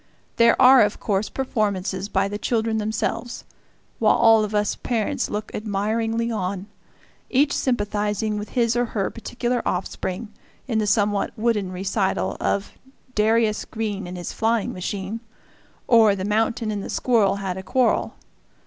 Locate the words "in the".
10.67-10.87